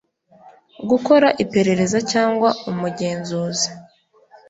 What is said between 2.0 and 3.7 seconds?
cyangwa umugenzuzi